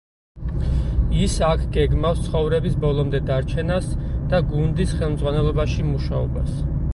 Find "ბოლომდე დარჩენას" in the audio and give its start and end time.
2.85-3.93